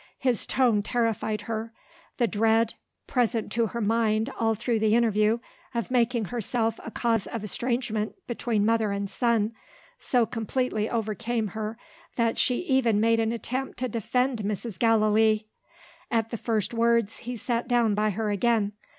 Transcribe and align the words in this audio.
His 0.17 0.47
tone 0.47 0.81
terrified 0.81 1.41
her. 1.41 1.73
The 2.17 2.25
dread, 2.25 2.73
present 3.05 3.51
to 3.51 3.67
her 3.67 3.81
mind 3.81 4.31
all 4.39 4.55
through 4.55 4.79
the 4.79 4.95
interview, 4.95 5.37
of 5.75 5.91
making 5.91 6.25
herself 6.25 6.79
a 6.83 6.89
cause 6.89 7.27
of 7.27 7.43
estrangement 7.43 8.15
between 8.25 8.65
mother 8.65 8.91
and 8.91 9.07
son, 9.07 9.53
so 9.99 10.25
completely 10.25 10.89
overcame 10.89 11.49
her 11.49 11.77
that 12.15 12.39
she 12.39 12.61
even 12.61 12.99
made 12.99 13.19
an 13.19 13.31
attempt 13.31 13.77
to 13.77 13.87
defend 13.87 14.39
Mrs. 14.39 14.79
Gallilee! 14.79 15.45
At 16.09 16.31
the 16.31 16.37
first 16.37 16.73
words, 16.73 17.17
he 17.19 17.37
sat 17.37 17.67
down 17.67 17.93
by 17.93 18.09
her 18.09 18.31
again. 18.31 18.71